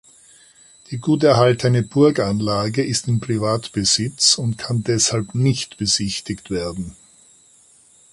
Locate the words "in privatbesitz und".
3.07-4.57